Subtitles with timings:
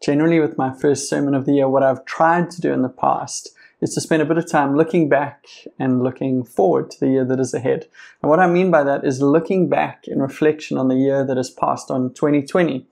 [0.00, 2.88] generally with my first sermon of the year, what I've tried to do in the
[2.88, 5.46] past is to spend a bit of time looking back
[5.78, 7.86] and looking forward to the year that is ahead.
[8.22, 11.36] And what I mean by that is looking back in reflection on the year that
[11.36, 12.86] has passed on 2020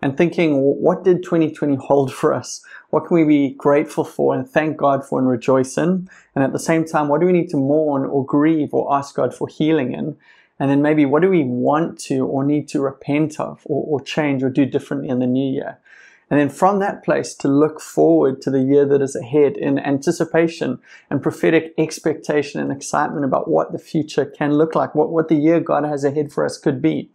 [0.00, 2.64] and thinking, what did 2020 hold for us?
[2.90, 6.08] What can we be grateful for and thank God for and rejoice in?
[6.34, 9.14] And at the same time, what do we need to mourn or grieve or ask
[9.14, 10.16] God for healing in?
[10.58, 14.00] And then maybe what do we want to or need to repent of or, or
[14.04, 15.78] change or do differently in the new year?
[16.32, 19.78] And then from that place to look forward to the year that is ahead in
[19.78, 20.78] anticipation
[21.10, 25.34] and prophetic expectation and excitement about what the future can look like, what, what the
[25.34, 27.10] year God has ahead for us could be.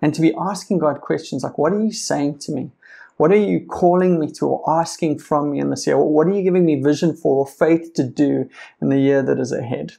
[0.00, 2.70] And to be asking God questions like, what are you saying to me?
[3.18, 5.98] What are you calling me to or asking from me in this year?
[5.98, 8.48] What are you giving me vision for or faith to do
[8.80, 9.92] in the year that is ahead?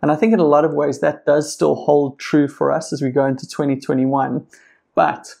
[0.00, 2.92] And I think in a lot of ways that does still hold true for us
[2.92, 4.46] as we go into 2021.
[4.94, 5.34] But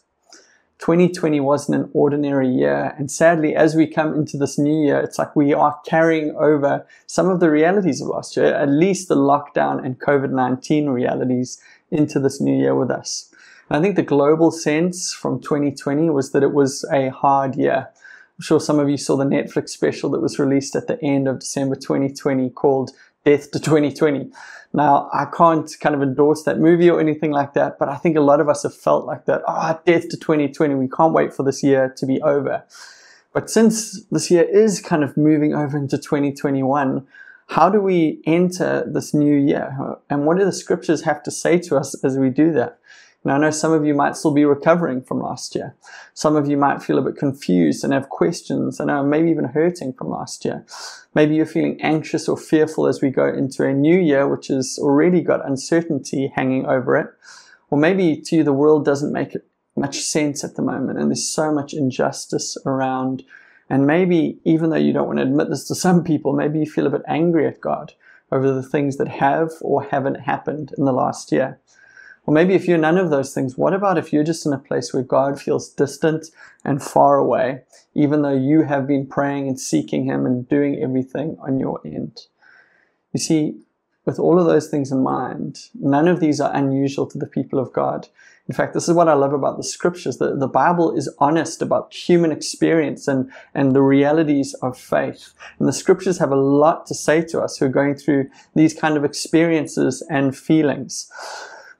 [0.82, 2.92] 2020 wasn't an ordinary year.
[2.98, 6.84] And sadly, as we come into this new year, it's like we are carrying over
[7.06, 11.62] some of the realities of last year, at least the lockdown and COVID 19 realities,
[11.92, 13.32] into this new year with us.
[13.70, 17.88] And I think the global sense from 2020 was that it was a hard year.
[18.36, 21.28] I'm sure some of you saw the Netflix special that was released at the end
[21.28, 22.90] of December 2020 called
[23.24, 24.32] Death to 2020.
[24.74, 28.16] Now, I can't kind of endorse that movie or anything like that, but I think
[28.16, 29.42] a lot of us have felt like that.
[29.46, 30.74] Ah, oh, death to 2020.
[30.74, 32.64] We can't wait for this year to be over.
[33.34, 37.06] But since this year is kind of moving over into 2021,
[37.48, 39.76] how do we enter this new year?
[40.08, 42.78] And what do the scriptures have to say to us as we do that?
[43.24, 45.76] Now, I know some of you might still be recovering from last year.
[46.12, 49.44] Some of you might feel a bit confused and have questions and are maybe even
[49.44, 50.66] hurting from last year.
[51.14, 54.76] Maybe you're feeling anxious or fearful as we go into a new year, which has
[54.80, 57.06] already got uncertainty hanging over it.
[57.70, 59.36] Or maybe to you, the world doesn't make
[59.76, 63.22] much sense at the moment and there's so much injustice around.
[63.70, 66.66] And maybe, even though you don't want to admit this to some people, maybe you
[66.66, 67.94] feel a bit angry at God
[68.32, 71.60] over the things that have or haven't happened in the last year.
[72.24, 74.58] Or maybe if you're none of those things, what about if you're just in a
[74.58, 76.26] place where God feels distant
[76.64, 77.62] and far away,
[77.94, 82.20] even though you have been praying and seeking Him and doing everything on your end?
[83.12, 83.56] You see,
[84.04, 87.58] with all of those things in mind, none of these are unusual to the people
[87.58, 88.08] of God.
[88.48, 90.18] In fact, this is what I love about the scriptures.
[90.18, 95.32] The, the Bible is honest about human experience and, and the realities of faith.
[95.58, 98.74] And the scriptures have a lot to say to us who are going through these
[98.74, 101.08] kind of experiences and feelings.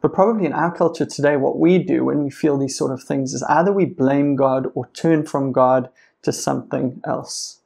[0.02, 3.04] But probably in our culture today, what we do when we feel these sort of
[3.04, 5.90] things is either we blame God or turn from God
[6.22, 7.60] to something else.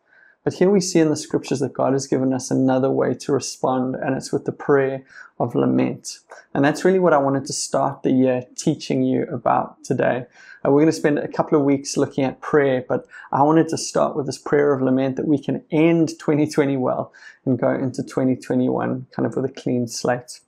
[0.44, 3.32] But here we see in the scriptures that God has given us another way to
[3.32, 5.02] respond, and it's with the prayer
[5.40, 6.18] of lament.
[6.54, 10.26] And that's really what I wanted to start the year teaching you about today.
[10.64, 13.68] Uh, we're going to spend a couple of weeks looking at prayer, but I wanted
[13.70, 17.12] to start with this prayer of lament that we can end 2020 well
[17.46, 20.40] and go into 2021 kind of with a clean slate.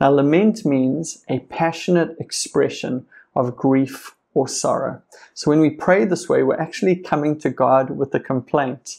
[0.00, 5.02] Now, lament means a passionate expression of grief or sorrow.
[5.34, 8.98] So when we pray this way, we're actually coming to God with a complaint.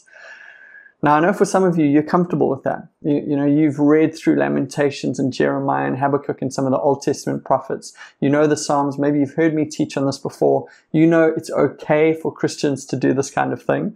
[1.02, 2.88] Now, I know for some of you, you're comfortable with that.
[3.02, 6.78] You, you, know, you've read through Lamentations and Jeremiah and Habakkuk and some of the
[6.78, 7.92] Old Testament prophets.
[8.20, 8.98] You know the Psalms.
[8.98, 10.66] Maybe you've heard me teach on this before.
[10.92, 13.94] You know it's okay for Christians to do this kind of thing.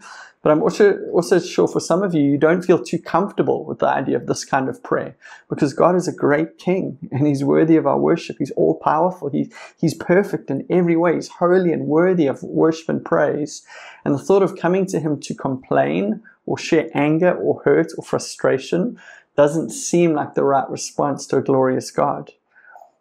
[0.49, 3.81] But I'm also, also sure for some of you, you don't feel too comfortable with
[3.81, 5.15] the idea of this kind of prayer
[5.51, 8.37] because God is a great king and he's worthy of our worship.
[8.39, 9.29] He's all powerful.
[9.29, 11.17] He, he's perfect in every way.
[11.17, 13.61] He's holy and worthy of worship and praise.
[14.07, 18.03] And the thought of coming to him to complain or share anger or hurt or
[18.03, 18.99] frustration
[19.37, 22.33] doesn't seem like the right response to a glorious God.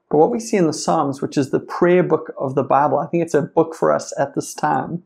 [0.09, 2.99] But what we see in the Psalms, which is the prayer book of the Bible,
[2.99, 5.03] I think it's a book for us at this time,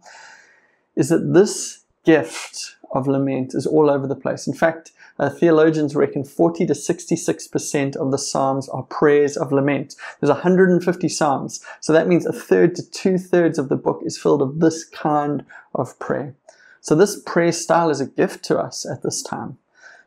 [0.95, 4.47] is that this gift of lament is all over the place.
[4.47, 9.95] In fact, uh, theologians reckon 40 to 66% of the Psalms are prayers of lament.
[10.19, 14.17] There's 150 Psalms, so that means a third to two thirds of the book is
[14.17, 15.45] filled of this kind
[15.75, 16.35] of prayer.
[16.81, 19.57] So this prayer style is a gift to us at this time.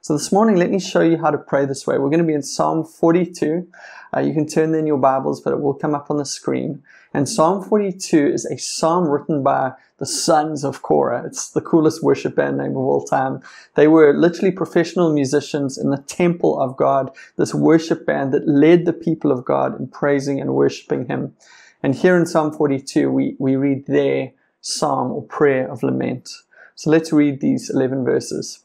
[0.05, 1.97] So this morning, let me show you how to pray this way.
[1.97, 3.67] We're going to be in Psalm 42.
[4.15, 6.83] Uh, you can turn in your Bibles, but it will come up on the screen.
[7.15, 11.25] And Psalm 42 is a psalm written by the sons of Korah.
[11.25, 13.41] It's the coolest worship band name of all time.
[13.77, 18.85] They were literally professional musicians in the temple of God, this worship band that led
[18.85, 21.35] the people of God in praising and worshiping Him.
[21.83, 26.29] And here in Psalm 42, we, we read their psalm or prayer of lament.
[26.75, 28.64] So let's read these 11 verses.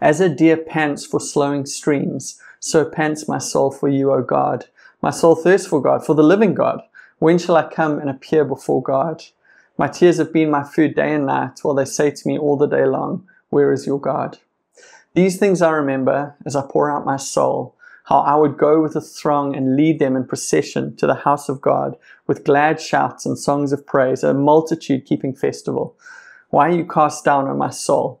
[0.00, 4.66] As a deer pants for flowing streams, so pants my soul for you, O God.
[5.02, 6.80] My soul thirsts for God, for the living God.
[7.18, 9.22] When shall I come and appear before God?
[9.76, 12.56] My tears have been my food day and night, while they say to me all
[12.56, 14.38] the day long, Where is your God?
[15.14, 18.96] These things I remember as I pour out my soul, how I would go with
[18.96, 21.96] a throng and lead them in procession to the house of God
[22.26, 25.96] with glad shouts and songs of praise, a multitude keeping festival.
[26.50, 28.20] Why are you cast down, O my soul?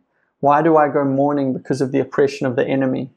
[0.41, 3.11] Why do I go mourning because of the oppression of the enemy?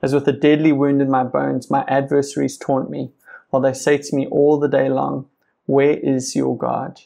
[0.00, 3.10] As with a deadly wound in my bones, my adversaries taunt me,
[3.50, 5.26] while they say to me all the day long,
[5.66, 7.00] Where is your God?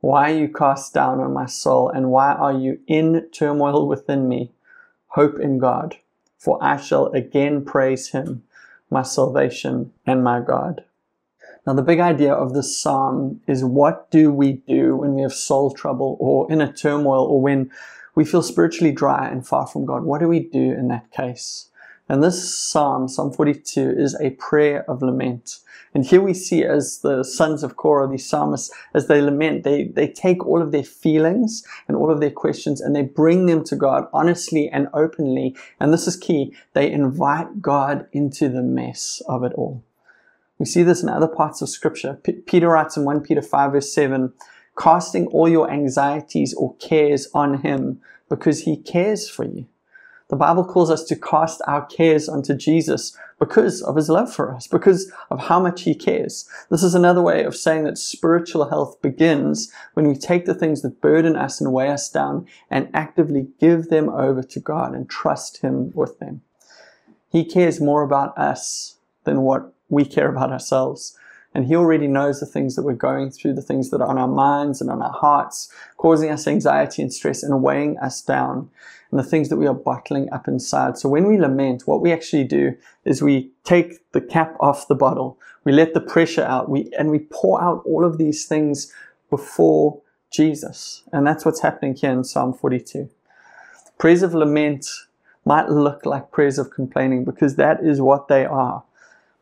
[0.00, 4.28] Why are you cast down, O my soul, and why are you in turmoil within
[4.28, 4.52] me?
[5.08, 5.96] Hope in God,
[6.38, 8.44] for I shall again praise him,
[8.90, 10.84] my salvation and my God.
[11.66, 15.34] Now, the big idea of this psalm is what do we do when we have
[15.34, 17.70] soul trouble or in a turmoil or when
[18.20, 20.04] we feel spiritually dry and far from God.
[20.04, 21.70] What do we do in that case?
[22.06, 25.60] And this psalm, Psalm 42, is a prayer of lament.
[25.94, 29.84] And here we see as the sons of Korah, these psalmists, as they lament, they,
[29.84, 33.64] they take all of their feelings and all of their questions and they bring them
[33.64, 35.56] to God honestly and openly.
[35.80, 36.54] And this is key.
[36.74, 39.82] They invite God into the mess of it all.
[40.58, 42.18] We see this in other parts of scripture.
[42.22, 44.34] P- Peter writes in 1 Peter 5 verse 7,
[44.78, 49.66] casting all your anxieties or cares on Him because He cares for you.
[50.28, 54.54] The Bible calls us to cast our cares onto Jesus because of His love for
[54.54, 56.48] us, because of how much He cares.
[56.70, 60.82] This is another way of saying that spiritual health begins when we take the things
[60.82, 65.10] that burden us and weigh us down and actively give them over to God and
[65.10, 66.42] trust Him with them.
[67.28, 71.18] He cares more about us than what we care about ourselves.
[71.54, 74.18] And He already knows the things that we're going through, the things that are on
[74.18, 78.70] our minds and on our hearts, causing us anxiety and stress and weighing us down,
[79.10, 80.96] and the things that we are bottling up inside.
[80.96, 84.94] So when we lament, what we actually do is we take the cap off the
[84.94, 88.92] bottle, we let the pressure out, we, and we pour out all of these things
[89.28, 90.00] before
[90.30, 91.02] Jesus.
[91.12, 93.10] And that's what's happening here in Psalm 42.
[93.98, 94.86] Prayers of lament
[95.44, 98.84] might look like prayers of complaining because that is what they are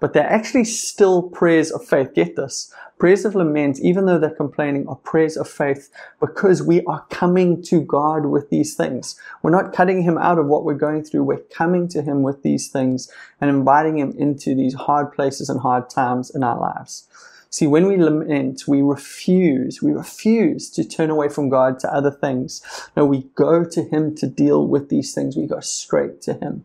[0.00, 2.14] but they're actually still prayers of faith.
[2.14, 2.72] Get this.
[2.98, 7.62] Prayers of lament, even though they're complaining, are prayers of faith because we are coming
[7.62, 9.14] to God with these things.
[9.42, 11.22] We're not cutting Him out of what we're going through.
[11.22, 13.10] We're coming to Him with these things
[13.40, 17.06] and inviting Him into these hard places and hard times in our lives.
[17.50, 22.10] See, when we lament, we refuse, we refuse to turn away from God to other
[22.10, 22.62] things.
[22.96, 25.36] No, we go to Him to deal with these things.
[25.36, 26.64] We go straight to Him.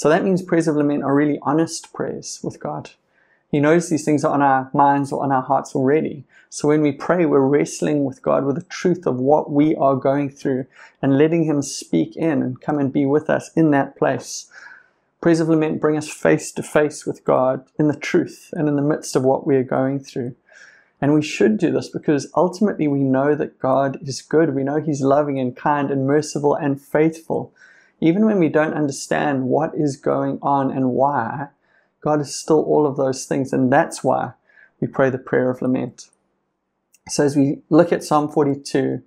[0.00, 2.92] So that means prayers of lament are really honest prayers with God.
[3.50, 6.24] He knows these things are on our minds or on our hearts already.
[6.48, 9.96] So when we pray, we're wrestling with God with the truth of what we are
[9.96, 10.64] going through
[11.02, 14.50] and letting Him speak in and come and be with us in that place.
[15.20, 18.76] Prayers of lament bring us face to face with God in the truth and in
[18.76, 20.34] the midst of what we are going through.
[21.02, 24.54] And we should do this because ultimately we know that God is good.
[24.54, 27.52] We know He's loving and kind and merciful and faithful.
[28.00, 31.48] Even when we don't understand what is going on and why,
[32.00, 33.52] God is still all of those things.
[33.52, 34.32] And that's why
[34.80, 36.08] we pray the prayer of lament.
[37.08, 39.02] So as we look at Psalm 42,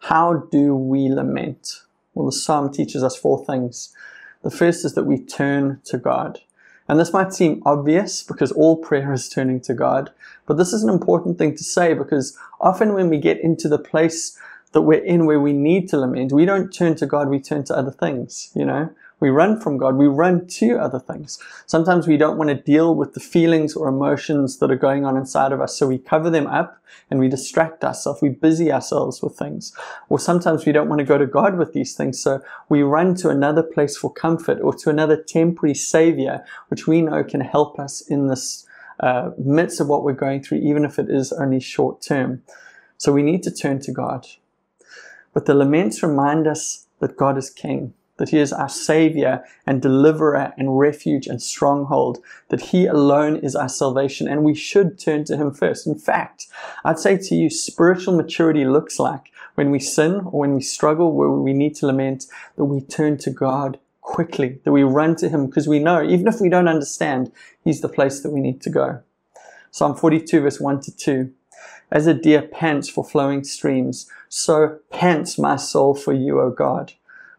[0.00, 1.82] how do we lament?
[2.14, 3.94] Well, the psalm teaches us four things.
[4.42, 6.40] The first is that we turn to God.
[6.88, 10.10] And this might seem obvious because all prayer is turning to God,
[10.46, 13.78] but this is an important thing to say because often when we get into the
[13.78, 14.38] place
[14.72, 17.64] that we're in where we need to lament, we don't turn to God, we turn
[17.64, 18.90] to other things, you know?
[19.20, 21.40] We run from God, we run to other things.
[21.66, 25.16] Sometimes we don't want to deal with the feelings or emotions that are going on
[25.16, 29.20] inside of us, so we cover them up and we distract ourselves, we busy ourselves
[29.20, 29.72] with things.
[30.08, 33.16] Or sometimes we don't want to go to God with these things, so we run
[33.16, 37.80] to another place for comfort or to another temporary savior, which we know can help
[37.80, 38.66] us in this
[39.00, 42.42] uh, midst of what we're going through, even if it is only short term.
[42.98, 44.26] So we need to turn to God.
[45.38, 49.80] But the laments remind us that God is King, that He is our Savior and
[49.80, 52.18] Deliverer and refuge and stronghold,
[52.48, 55.86] that He alone is our salvation, and we should turn to Him first.
[55.86, 56.48] In fact,
[56.84, 61.12] I'd say to you, spiritual maturity looks like when we sin or when we struggle,
[61.12, 62.26] where we need to lament,
[62.56, 66.26] that we turn to God quickly, that we run to Him because we know, even
[66.26, 67.30] if we don't understand,
[67.62, 69.02] He's the place that we need to go.
[69.70, 71.32] Psalm 42, verse 1 to 2.
[71.90, 76.92] As a deer pants for flowing streams, so pants my soul for you, O God.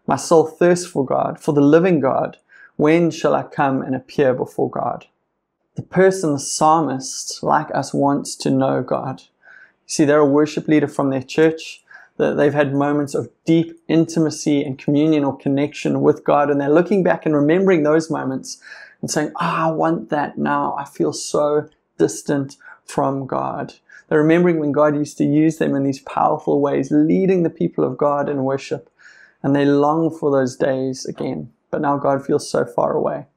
[0.08, 2.38] My soul thirsts for God, for the living God.
[2.78, 5.06] When shall I come and appear before God?
[5.76, 9.24] The person, the psalmist, like us, wants to know God.
[9.86, 11.84] See, they're a worship leader from their church.
[12.18, 17.02] They've had moments of deep intimacy and communion or connection with God, and they're looking
[17.02, 18.62] back and remembering those moments
[19.02, 20.76] and saying, oh, I want that now.
[20.78, 22.58] I feel so distant
[22.90, 23.74] from God.
[24.08, 27.84] They're remembering when God used to use them in these powerful ways, leading the people
[27.84, 28.90] of God in worship.
[29.44, 31.52] And they long for those days again.
[31.70, 33.28] But now God feels so far away.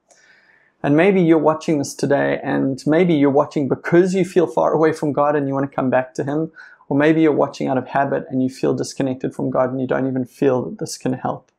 [0.83, 4.93] And maybe you're watching this today, and maybe you're watching because you feel far away
[4.93, 6.51] from God and you want to come back to Him.
[6.89, 9.87] Or maybe you're watching out of habit and you feel disconnected from God and you
[9.87, 11.53] don't even feel that this can help.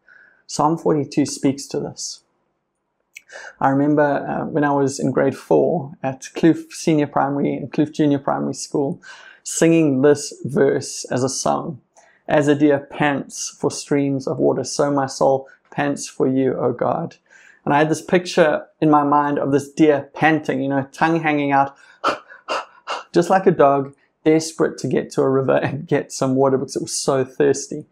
[0.46, 2.23] Psalm 42 speaks to this.
[3.60, 7.94] I remember uh, when I was in grade four at Kloof Senior Primary and Kloof
[7.94, 9.02] Junior Primary School,
[9.44, 11.82] singing this verse as a song.
[12.28, 16.72] As a deer pants for streams of water, so my soul pants for you, O
[16.72, 17.18] God.
[17.66, 21.22] And I had this picture in my mind of this deer panting, you know, tongue
[21.22, 21.76] hanging out,
[23.14, 26.76] just like a dog, desperate to get to a river and get some water because
[26.76, 27.86] it was so thirsty.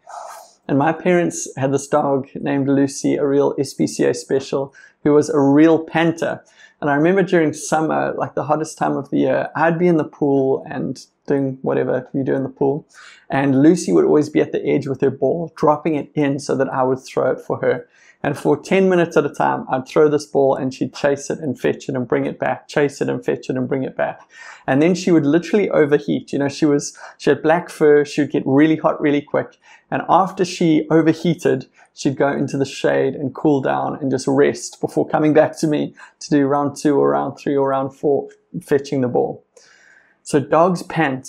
[0.68, 5.40] And my parents had this dog named Lucy, a real SPCA special, who was a
[5.40, 6.44] real panter.
[6.80, 9.98] And I remember during summer, like the hottest time of the year, I'd be in
[9.98, 12.88] the pool and doing whatever you do in the pool.
[13.30, 16.56] And Lucy would always be at the edge with her ball, dropping it in so
[16.56, 17.88] that I would throw it for her.
[18.24, 21.40] And for 10 minutes at a time, I'd throw this ball and she'd chase it
[21.40, 23.98] and fetch it and bring it back, chase it and fetch it and bring it
[23.98, 24.22] back.
[24.68, 26.32] And then she would literally overheat.
[26.32, 28.06] You know, she was, she had black fur.
[28.06, 29.58] She would get really hot really quick.
[29.90, 34.80] And after she overheated, she'd go into the shade and cool down and just rest
[34.80, 38.30] before coming back to me to do round two or round three or round four,
[38.62, 39.44] fetching the ball.
[40.24, 41.28] So dogs pant,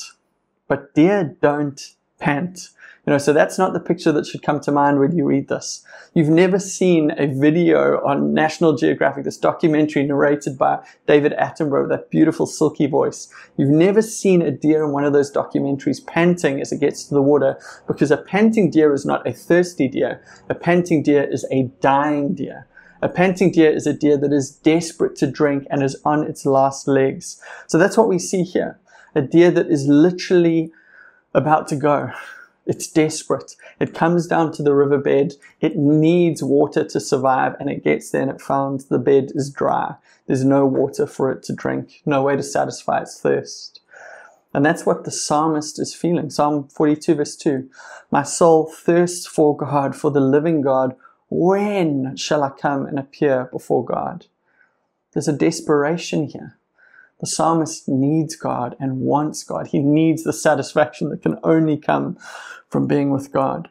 [0.69, 2.69] but deer don't pant.
[3.05, 5.49] You know, so that's not the picture that should come to mind when you read
[5.49, 5.85] this.
[6.15, 12.11] You've never seen a video on National Geographic, this documentary narrated by David Attenborough, that
[12.11, 13.29] beautiful silky voice.
[13.57, 17.15] You've never seen a deer in one of those documentaries panting as it gets to
[17.15, 20.23] the water because a panting deer is not a thirsty deer.
[20.49, 22.69] A panting deer is a dying deer.
[23.03, 26.47] A panting deer is a deer that is desperate to drink and is on its
[26.47, 27.43] last legs.
[27.67, 28.79] So that's what we see here.
[29.17, 30.71] A deer that is literally
[31.35, 32.13] about to go.
[32.67, 33.57] It's desperate.
[33.81, 35.35] It comes down to the riverbed.
[35.61, 39.51] It needs water to survive, and it gets there and it finds the bed is
[39.51, 39.97] dry.
[40.27, 43.81] There's no water for it to drink, no way to satisfy its thirst.
[44.55, 46.31] And that's what the psalmist is feeling.
[46.31, 47.69] Psalm 42, verse 2
[48.11, 50.95] My soul thirsts for God, for the living God.
[51.31, 54.27] When shall I come and appear before God?
[55.13, 56.59] There's a desperation here.
[57.23, 59.69] The psalmist needs God and wants God.
[59.69, 62.19] He needs the satisfaction that can only come
[62.69, 63.71] from being with God.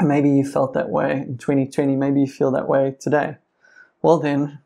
[0.00, 1.94] And maybe you felt that way in 2020.
[1.94, 3.36] Maybe you feel that way today.
[4.02, 4.58] Well, then,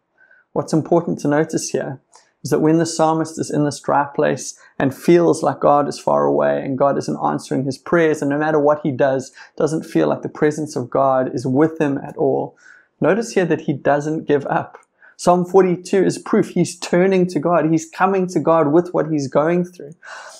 [0.54, 2.00] what's important to notice here
[2.42, 5.98] is that when the psalmist is in this dry place and feels like God is
[5.98, 9.84] far away and God isn't answering his prayers, and no matter what he does, doesn't
[9.84, 12.56] feel like the presence of God is with him at all,
[12.98, 14.78] notice here that he doesn't give up.
[15.16, 17.70] Psalm 42 is proof he's turning to God.
[17.70, 19.92] He's coming to God with what he's going through.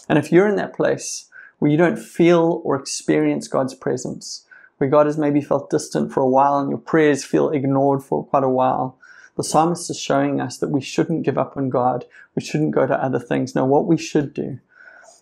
[0.09, 4.45] And if you're in that place where you don't feel or experience God's presence,
[4.79, 8.25] where God has maybe felt distant for a while and your prayers feel ignored for
[8.25, 8.99] quite a while,
[9.37, 12.05] the psalmist is showing us that we shouldn't give up on God.
[12.35, 13.55] We shouldn't go to other things.
[13.55, 14.61] No, what we should do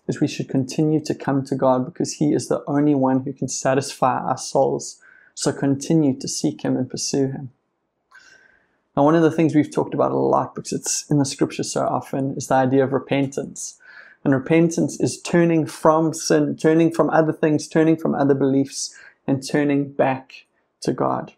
[0.07, 3.33] is we should continue to come to God because He is the only one who
[3.33, 4.99] can satisfy our souls.
[5.33, 7.51] So continue to seek Him and pursue Him.
[8.95, 11.63] Now, one of the things we've talked about a lot because it's in the scripture
[11.63, 13.79] so often is the idea of repentance.
[14.23, 18.95] And repentance is turning from sin, turning from other things, turning from other beliefs,
[19.27, 20.45] and turning back
[20.81, 21.33] to God.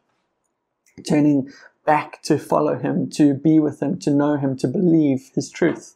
[1.08, 1.52] Turning
[1.86, 5.96] back to follow Him, to be with Him, to know Him, to believe His truth.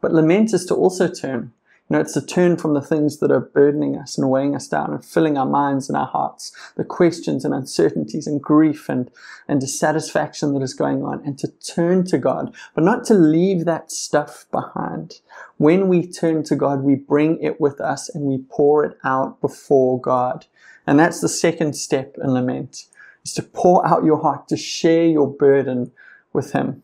[0.00, 1.52] But lament is to also turn
[1.90, 4.92] know, it's to turn from the things that are burdening us and weighing us down
[4.92, 9.10] and filling our minds and our hearts, the questions and uncertainties and grief and,
[9.46, 13.64] and dissatisfaction that is going on, and to turn to God, but not to leave
[13.64, 15.20] that stuff behind.
[15.58, 19.40] When we turn to God, we bring it with us and we pour it out
[19.40, 20.46] before God.
[20.86, 22.86] And that's the second step in lament,
[23.24, 25.92] is to pour out your heart, to share your burden
[26.32, 26.82] with Him.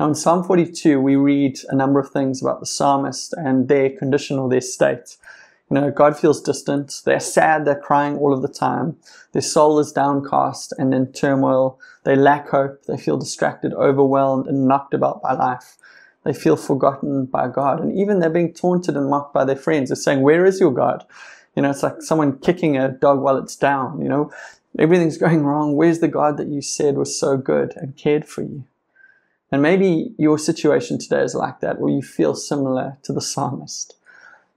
[0.00, 3.90] Now, in Psalm 42, we read a number of things about the psalmist and their
[3.90, 5.18] condition or their state.
[5.68, 7.02] You know, God feels distant.
[7.04, 7.66] They're sad.
[7.66, 8.96] They're crying all of the time.
[9.32, 11.78] Their soul is downcast and in turmoil.
[12.04, 12.84] They lack hope.
[12.86, 15.76] They feel distracted, overwhelmed, and knocked about by life.
[16.24, 17.78] They feel forgotten by God.
[17.80, 19.90] And even they're being taunted and mocked by their friends.
[19.90, 21.04] They're saying, Where is your God?
[21.54, 24.00] You know, it's like someone kicking a dog while it's down.
[24.00, 24.32] You know,
[24.78, 25.76] everything's going wrong.
[25.76, 28.64] Where's the God that you said was so good and cared for you?
[29.52, 33.94] And maybe your situation today is like that, where you feel similar to the psalmist.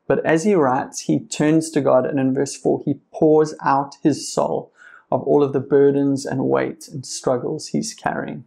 [0.08, 3.96] But as he writes, he turns to God, and in verse 4, he pours out
[4.04, 4.72] his soul
[5.12, 8.46] of all of the burdens and weight and struggles he's carrying.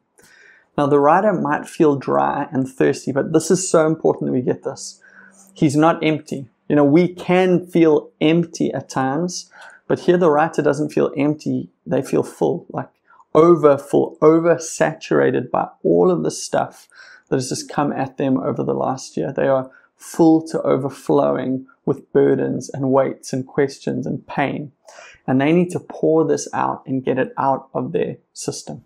[0.77, 4.43] Now, the writer might feel dry and thirsty, but this is so important that we
[4.43, 5.01] get this.
[5.55, 6.49] He's not empty.
[6.69, 9.51] You know, we can feel empty at times,
[9.89, 12.89] but here the writer doesn't feel empty, they feel full, like
[13.37, 16.89] over full, over saturated by all of the stuff
[17.29, 19.33] that has just come at them over the last year.
[19.33, 24.73] They are full to overflowing with burdens and weights and questions and pain.
[25.27, 28.85] And they need to pour this out and get it out of their system.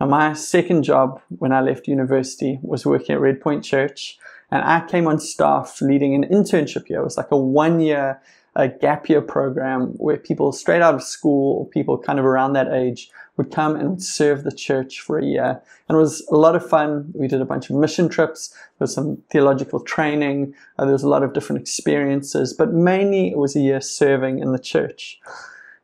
[0.00, 4.18] Now, my second job when I left university was working at Redpoint Church,
[4.50, 7.00] and I came on staff leading an internship here.
[7.00, 8.20] It was like a one year
[8.58, 12.72] a gap year program where people straight out of school people kind of around that
[12.72, 15.62] age would come and would serve the church for a year.
[15.88, 17.12] And it was a lot of fun.
[17.14, 18.48] We did a bunch of mission trips.
[18.48, 20.54] There was some theological training.
[20.76, 24.40] Uh, there was a lot of different experiences, but mainly it was a year serving
[24.40, 25.20] in the church.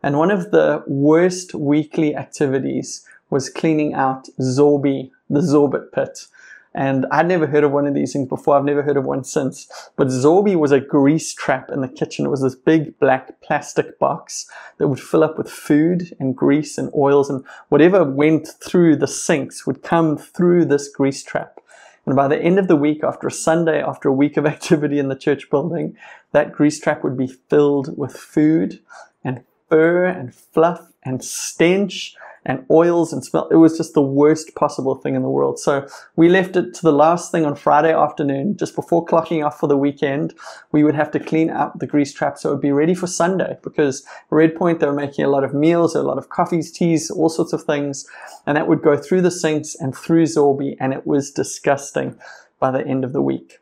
[0.03, 6.27] And one of the worst weekly activities was cleaning out Zorby, the Zorbit pit.
[6.75, 8.57] And I'd never heard of one of these things before.
[8.57, 9.69] I've never heard of one since.
[9.97, 12.27] But Zorby was a grease trap in the kitchen.
[12.27, 16.77] It was this big black plastic box that would fill up with food and grease
[16.77, 21.61] and oils and whatever went through the sinks would come through this grease trap.
[22.07, 24.99] And by the end of the week, after a Sunday, after a week of activity
[24.99, 25.97] in the church building,
[26.33, 28.81] that grease trap would be filled with food
[29.23, 33.49] and fur and fluff and stench and oils and smell.
[33.49, 35.59] It was just the worst possible thing in the world.
[35.59, 35.87] So
[36.17, 39.67] we left it to the last thing on Friday afternoon, just before clocking off for
[39.67, 40.35] the weekend.
[40.73, 43.07] We would have to clean up the grease trap so it would be ready for
[43.07, 46.71] Sunday because Red Point, they were making a lot of meals, a lot of coffees,
[46.71, 48.07] teas, all sorts of things.
[48.47, 52.19] And that would go through the sinks and through Zorby and it was disgusting
[52.61, 53.59] by the end of the week.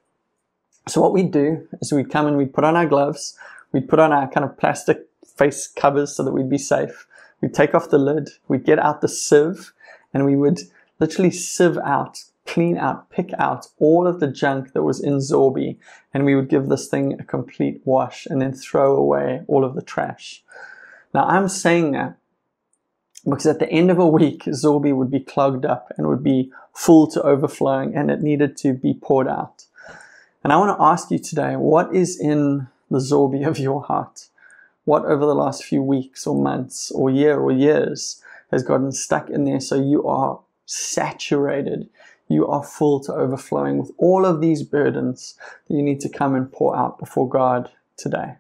[0.89, 3.39] So what we'd do is we'd come and we'd put on our gloves,
[3.71, 7.07] we'd put on our kind of plastic face covers so that we'd be safe
[7.43, 9.73] We'd take off the lid, we'd get out the sieve,
[10.15, 10.61] and we would
[11.01, 15.77] literally sieve out, clean out, pick out all of the junk that was in Zorby,
[16.15, 19.75] and we would give this thing a complete wash and then throw away all of
[19.75, 20.45] the trash.
[21.13, 22.17] Now, I'm saying that
[23.25, 26.53] because at the end of a week, Zorby would be clogged up and would be
[26.73, 29.65] full to overflowing, and it needed to be poured out.
[30.45, 34.29] And I want to ask you today what is in the Zorby of your heart?
[34.85, 39.31] What over the last few weeks or months or year or years has gotten stuck
[39.31, 41.89] in there so you are saturated
[42.33, 45.35] you are full to overflowing with all of these burdens
[45.69, 48.37] that you need to come and pour out before God today.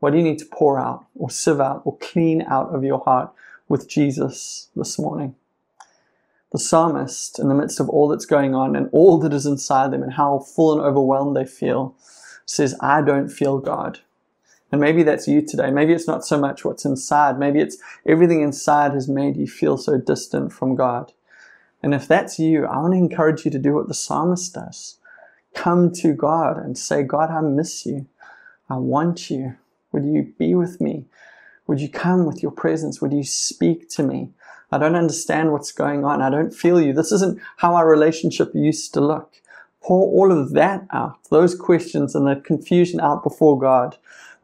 [0.00, 2.98] What do you need to pour out or sieve out or clean out of your
[2.98, 3.30] heart
[3.68, 5.36] with Jesus this morning?
[6.50, 9.92] The psalmist, in the midst of all that's going on and all that is inside
[9.92, 11.94] them and how full and overwhelmed they feel,
[12.44, 14.00] says, I don't feel God.
[14.72, 15.70] And maybe that's you today.
[15.70, 17.38] Maybe it's not so much what's inside.
[17.38, 21.12] Maybe it's everything inside has made you feel so distant from God.
[21.82, 24.98] And if that's you, I want to encourage you to do what the psalmist does.
[25.54, 28.06] Come to God and say, God, I miss you.
[28.68, 29.56] I want you.
[29.92, 31.06] Would you be with me?
[31.66, 33.00] Would you come with your presence?
[33.00, 34.30] Would you speak to me?
[34.70, 36.22] I don't understand what's going on.
[36.22, 36.92] I don't feel you.
[36.92, 39.34] This isn't how our relationship used to look.
[39.82, 43.96] Pour all of that out, those questions and that confusion out before God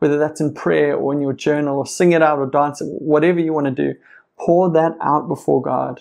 [0.06, 2.86] whether that's in prayer or in your journal or sing it out or dance it,
[2.86, 3.98] whatever you want to do,
[4.38, 6.00] pour that out before God.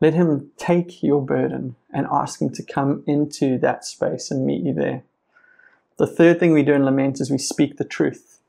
[0.00, 4.64] Let Him take your burden and ask Him to come into that space and meet
[4.64, 5.04] you there.
[5.98, 8.40] The third thing we do in lament is we speak the truth.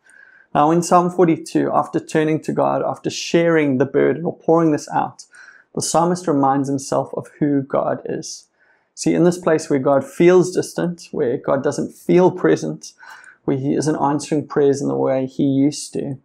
[0.56, 4.90] Now, in Psalm 42, after turning to God, after sharing the burden or pouring this
[4.90, 5.26] out,
[5.76, 8.46] the psalmist reminds himself of who God is.
[8.96, 12.94] See, in this place where God feels distant, where God doesn't feel present,
[13.44, 16.20] where he isn't answering prayers in the way he used to,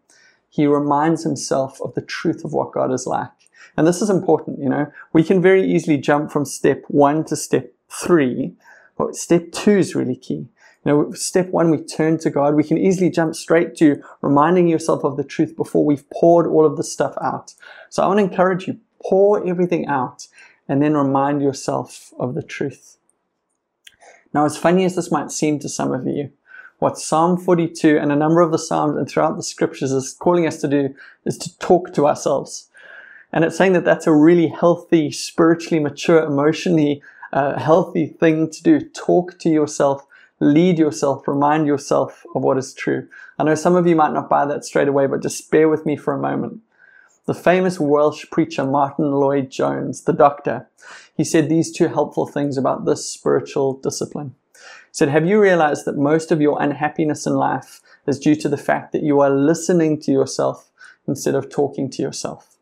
[0.49, 3.31] he reminds himself of the truth of what God is like.
[3.77, 4.91] And this is important, you know.
[5.13, 8.55] We can very easily jump from step one to step three,
[8.97, 10.49] but step two is really key.
[10.85, 12.55] You know, step one, we turn to God.
[12.55, 16.65] We can easily jump straight to reminding yourself of the truth before we've poured all
[16.65, 17.55] of the stuff out.
[17.91, 20.27] So I want to encourage you, pour everything out
[20.69, 22.99] and then remind yourself of the truth.
[24.35, 26.33] Now, as funny as this might seem to some of you,
[26.79, 30.47] what Psalm 42 and a number of the Psalms and throughout the scriptures is calling
[30.47, 32.69] us to do is to talk to ourselves.
[33.33, 38.63] And it's saying that that's a really healthy, spiritually mature, emotionally a healthy thing to
[38.63, 38.81] do.
[38.81, 40.07] Talk to yourself,
[40.41, 43.09] lead yourself, remind yourself of what is true.
[43.39, 45.85] I know some of you might not buy that straight away, but just bear with
[45.85, 46.61] me for a moment.
[47.27, 50.67] The famous Welsh preacher Martyn Lloyd-Jones, the doctor,
[51.15, 54.35] he said these two helpful things about this spiritual discipline.
[54.99, 58.57] Said, Have you realized that most of your unhappiness in life is due to the
[58.57, 60.73] fact that you are listening to yourself
[61.07, 62.57] instead of talking to yourself?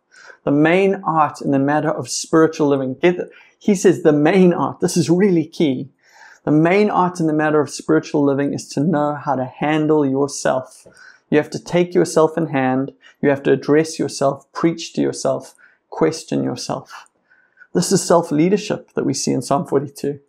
[0.44, 3.00] The main art in the matter of spiritual living,
[3.58, 5.88] he says the main art, this is really key.
[6.44, 10.04] The main art in the matter of spiritual living is to know how to handle
[10.04, 10.86] yourself
[11.30, 12.92] you have to take yourself in hand.
[13.20, 15.54] You have to address yourself, preach to yourself,
[15.90, 17.08] question yourself.
[17.74, 20.20] This is self leadership that we see in Psalm 42.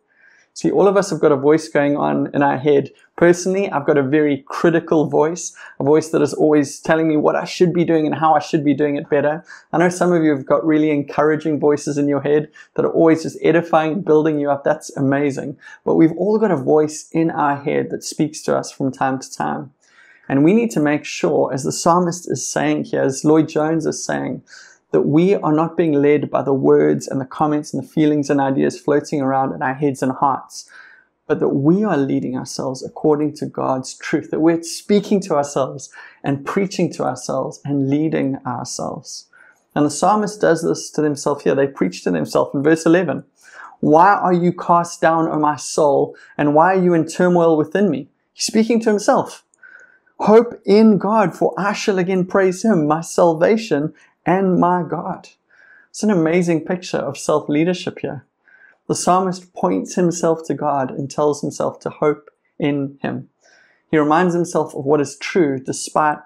[0.58, 2.90] See, all of us have got a voice going on in our head.
[3.16, 7.36] Personally, I've got a very critical voice, a voice that is always telling me what
[7.36, 9.46] I should be doing and how I should be doing it better.
[9.72, 12.92] I know some of you have got really encouraging voices in your head that are
[12.92, 14.64] always just edifying and building you up.
[14.64, 15.60] That's amazing.
[15.86, 19.20] But we've all got a voice in our head that speaks to us from time
[19.20, 19.72] to time.
[20.28, 24.04] And we need to make sure, as the psalmist is saying here, as Lloyd-Jones is
[24.04, 24.42] saying,
[24.92, 28.30] that we are not being led by the words and the comments and the feelings
[28.30, 30.70] and ideas floating around in our heads and hearts,
[31.28, 35.90] but that we are leading ourselves according to God's truth, that we're speaking to ourselves
[36.24, 39.28] and preaching to ourselves and leading ourselves.
[39.76, 41.54] And the psalmist does this to himself here.
[41.54, 43.26] They preach to themselves in verse 11.
[43.80, 47.92] Why are you cast down, O my soul, and why are you in turmoil within
[47.92, 48.10] me?
[48.34, 49.44] He's speaking to himself.
[50.20, 53.94] Hope in God, for I shall again praise Him, my salvation
[54.28, 55.30] and my God.
[55.90, 58.26] It's an amazing picture of self leadership here.
[58.88, 63.30] The psalmist points himself to God and tells himself to hope in Him.
[63.90, 66.20] He reminds himself of what is true despite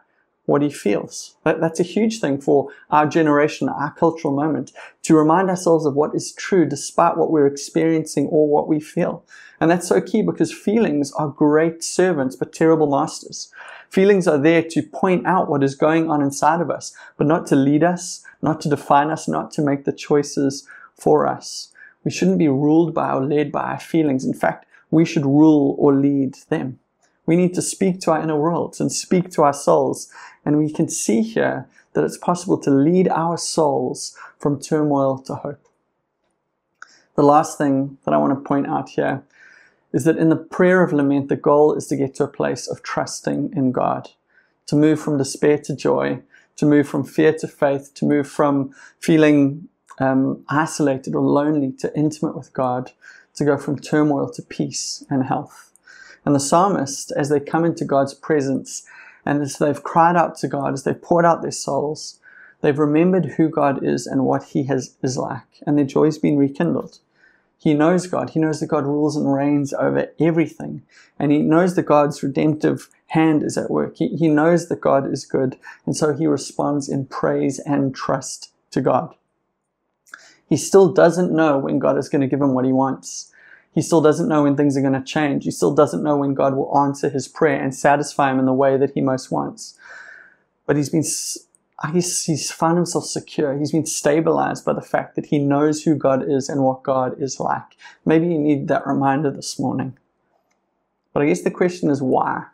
[0.46, 1.36] what he feels.
[1.44, 4.72] That, that's a huge thing for our generation, our cultural moment,
[5.04, 9.24] to remind ourselves of what is true despite what we're experiencing or what we feel.
[9.60, 13.52] And that's so key because feelings are great servants but terrible masters.
[13.92, 17.46] Feelings are there to point out what is going on inside of us, but not
[17.48, 21.74] to lead us, not to define us, not to make the choices for us.
[22.06, 24.24] We shouldn't be ruled by or led by our feelings.
[24.24, 26.80] In fact, we should rule or lead them.
[27.26, 30.10] We need to speak to our inner worlds and speak to our souls.
[30.46, 35.36] And we can see here that it's possible to lead our souls from turmoil to
[35.36, 35.68] hope.
[37.16, 39.24] The last thing that I want to point out here
[39.94, 42.68] is that in the prayer of lament, the goal is to get to a place
[42.68, 44.10] of trusting in God,
[44.68, 46.22] to move from despair to joy,
[46.58, 49.68] to move from fear to faith, to move from feeling
[50.00, 52.92] um, isolated or lonely to intimate with God,
[53.36, 55.72] to go from turmoil to peace and health.
[56.26, 58.84] And the psalmist, as they come into God's presence,
[59.26, 62.20] and as they've cried out to God, as they've poured out their souls,
[62.62, 66.38] they've remembered who God is and what He has, is like, and their joy's been
[66.38, 67.00] rekindled.
[67.62, 68.32] He knows God.
[68.32, 70.82] He knows that God rules and reigns over everything.
[71.20, 73.98] And he knows that God's redemptive hand is at work.
[73.98, 75.58] He, he knows that God is good.
[75.86, 79.14] And so he responds in praise and trust to God.
[80.50, 83.32] He still doesn't know when God is going to give him what he wants.
[83.76, 85.44] He still doesn't know when things are going to change.
[85.44, 88.54] He still doesn't know when God will answer his prayer and satisfy him in the
[88.54, 89.78] way that he most wants.
[90.66, 91.06] But he's been
[91.90, 93.58] he's, he's found himself secure.
[93.58, 97.20] He's been stabilized by the fact that he knows who God is and what God
[97.22, 97.76] is like.
[98.06, 99.98] Maybe you need that reminder this morning.
[101.14, 102.46] But I guess the question is why?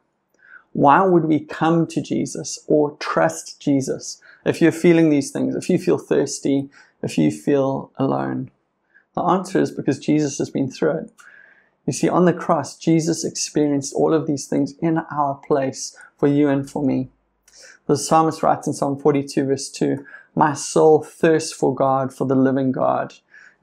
[0.74, 5.70] Why would we come to Jesus or trust Jesus if you're feeling these things, if
[5.70, 6.70] you feel thirsty,
[7.02, 8.52] if you feel alone?
[9.16, 11.12] The answer is because Jesus has been through it.
[11.88, 16.28] You see, on the cross, Jesus experienced all of these things in our place for
[16.28, 17.10] you and for me.
[17.88, 22.36] The psalmist writes in Psalm 42, verse 2 My soul thirsts for God, for the
[22.36, 23.14] living God.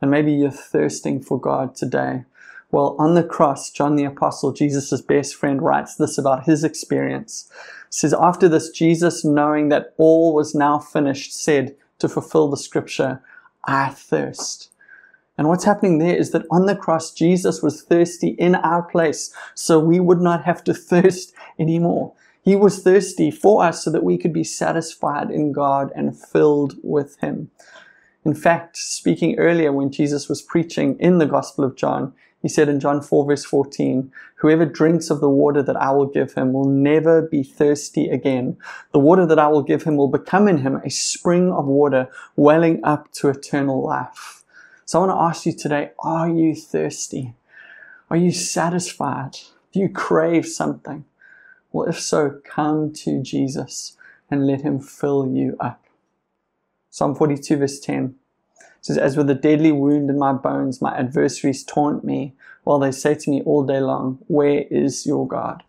[0.00, 2.24] And maybe you're thirsting for God today.
[2.70, 7.50] Well, on the cross, John the Apostle, Jesus' best friend, writes this about his experience.
[7.50, 12.56] He says, After this, Jesus, knowing that all was now finished, said to fulfill the
[12.56, 13.22] scripture,
[13.64, 14.70] I thirst.
[15.36, 19.34] And what's happening there is that on the cross, Jesus was thirsty in our place,
[19.54, 22.14] so we would not have to thirst anymore.
[22.44, 26.74] He was thirsty for us so that we could be satisfied in God and filled
[26.82, 27.50] with Him.
[28.22, 32.68] In fact, speaking earlier when Jesus was preaching in the Gospel of John, he said
[32.68, 36.52] in John 4, verse 14, Whoever drinks of the water that I will give him
[36.52, 38.58] will never be thirsty again.
[38.92, 42.08] The water that I will give him will become in him a spring of water
[42.36, 44.44] welling up to eternal life.
[44.84, 47.34] So I want to ask you today are you thirsty?
[48.10, 49.38] Are you satisfied?
[49.72, 51.06] Do you crave something?
[51.74, 53.96] Well, if so, come to Jesus
[54.30, 55.82] and let him fill you up.
[56.88, 58.14] Psalm 42, verse 10
[58.80, 62.32] says, As with a deadly wound in my bones, my adversaries taunt me,
[62.62, 65.64] while they say to me all day long, Where is your God?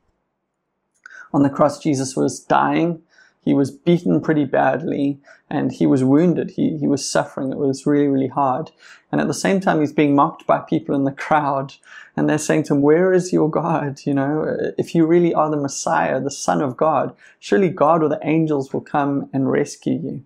[1.34, 3.02] On the cross, Jesus was dying.
[3.46, 5.20] He was beaten pretty badly
[5.52, 6.50] and he was wounded.
[6.50, 7.52] He, he was suffering.
[7.52, 8.72] It was really, really hard.
[9.12, 11.76] And at the same time, he's being mocked by people in the crowd.
[12.18, 14.02] And they're saying to him, Where is your God?
[14.04, 18.10] You know, if you really are the Messiah, the Son of God, surely God or
[18.10, 20.24] the angels will come and rescue you.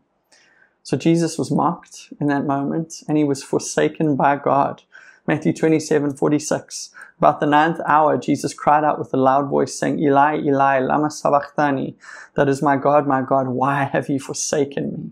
[0.81, 4.83] So Jesus was mocked in that moment and he was forsaken by God.
[5.29, 6.89] Matthew 27 46.
[7.19, 11.11] About the ninth hour, Jesus cried out with a loud voice, saying, Eli, Eli, lama
[11.11, 11.95] sabachthani.
[12.33, 15.11] That is my God, my God, why have you forsaken me?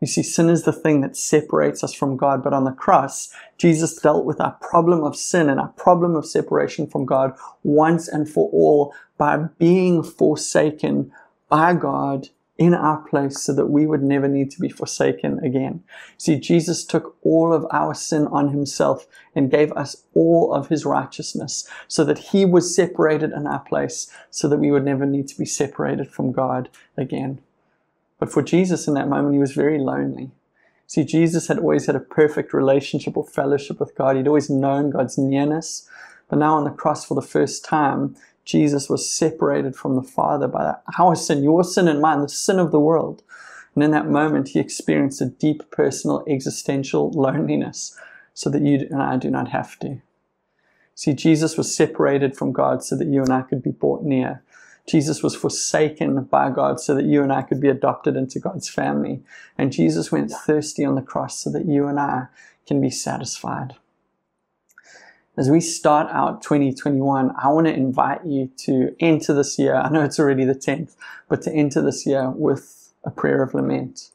[0.00, 3.34] You see, sin is the thing that separates us from God, but on the cross,
[3.58, 8.06] Jesus dealt with our problem of sin and our problem of separation from God once
[8.06, 11.10] and for all by being forsaken
[11.48, 15.82] by God in our place so that we would never need to be forsaken again.
[16.18, 20.86] See, Jesus took all of our sin on himself and gave us all of his
[20.86, 25.26] righteousness so that he was separated in our place so that we would never need
[25.28, 27.40] to be separated from God again.
[28.20, 30.30] But for Jesus in that moment, he was very lonely.
[30.86, 34.16] See, Jesus had always had a perfect relationship or fellowship with God.
[34.16, 35.88] He'd always known God's nearness.
[36.28, 40.46] But now on the cross for the first time, Jesus was separated from the Father
[40.46, 43.22] by our sin, your sin and mine, the sin of the world.
[43.74, 47.98] And in that moment, he experienced a deep personal existential loneliness
[48.34, 50.00] so that you and I do not have to.
[50.94, 54.42] See, Jesus was separated from God so that you and I could be brought near.
[54.86, 58.68] Jesus was forsaken by God so that you and I could be adopted into God's
[58.68, 59.22] family.
[59.56, 62.26] And Jesus went thirsty on the cross so that you and I
[62.66, 63.74] can be satisfied
[65.36, 69.74] as we start out 2021, I want to invite you to enter this year.
[69.74, 70.94] I know it's already the 10th,
[71.28, 74.10] but to enter this year with a prayer of lament.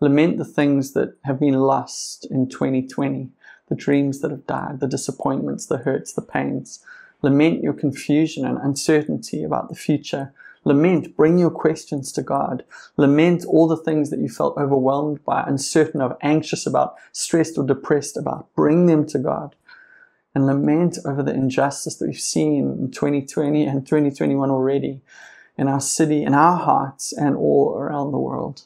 [0.00, 3.30] Lament the things that have been lost in 2020,
[3.68, 6.84] the dreams that have died, the disappointments, the hurts, the pains.
[7.22, 10.34] Lament your confusion and uncertainty about the future.
[10.64, 12.64] Lament, bring your questions to God.
[12.98, 17.64] Lament all the things that you felt overwhelmed by, uncertain of, anxious about, stressed or
[17.64, 18.54] depressed about.
[18.54, 19.56] Bring them to God
[20.34, 25.00] and lament over the injustice that we've seen in 2020 and 2021 already
[25.56, 28.62] in our city, in our hearts, and all around the world.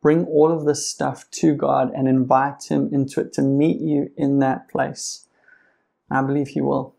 [0.00, 4.12] Bring all of this stuff to God and invite Him into it to meet you
[4.16, 5.26] in that place.
[6.10, 6.94] I believe He will.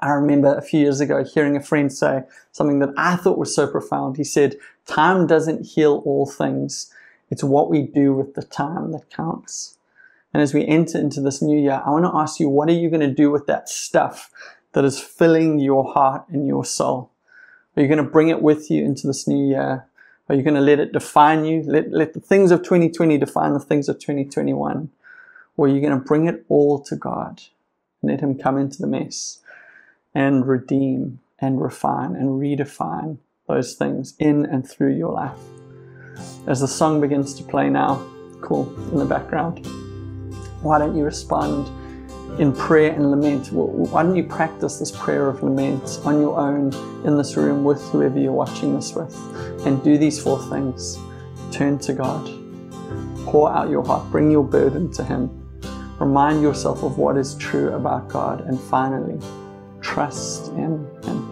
[0.00, 3.54] I remember a few years ago hearing a friend say something that I thought was
[3.54, 4.16] so profound.
[4.16, 4.56] He said,
[4.86, 6.90] Time doesn't heal all things,
[7.30, 9.78] it's what we do with the time that counts.
[10.32, 12.74] And as we enter into this new year, I want to ask you, what are
[12.74, 14.30] you going to do with that stuff
[14.72, 17.10] that is filling your heart and your soul?
[17.76, 19.86] Are you going to bring it with you into this new year?
[20.28, 21.62] Are you going to let it define you?
[21.62, 24.90] Let, let the things of 2020 define the things of 2021?
[25.56, 27.42] Or are you going to bring it all to God
[28.00, 29.40] and let Him come into the mess
[30.14, 33.18] and redeem and refine and redefine
[33.48, 35.38] those things in and through your life?
[36.46, 38.06] As the song begins to play now,
[38.40, 39.66] cool, in the background
[40.62, 41.68] why don't you respond
[42.40, 43.52] in prayer and lament?
[43.52, 46.72] Why don't you practice this prayer of lament on your own
[47.04, 49.14] in this room with whoever you're watching this with?
[49.66, 50.98] And do these four things
[51.50, 52.30] turn to God,
[53.26, 55.30] pour out your heart, bring your burden to Him,
[55.98, 59.20] remind yourself of what is true about God, and finally,
[59.80, 61.31] trust in Him.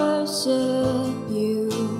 [0.00, 1.99] worship you.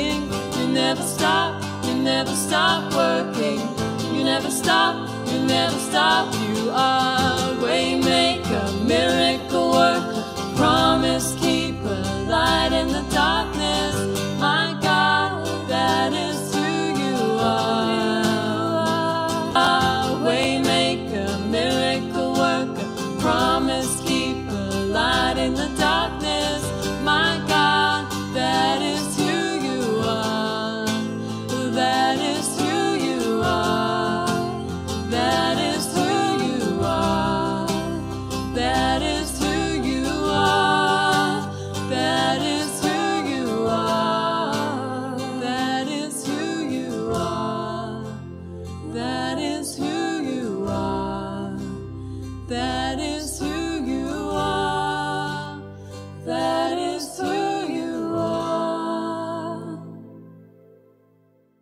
[2.23, 3.59] Never stop working.
[4.15, 6.31] You never stop, you never stop.
[6.35, 7.60] You are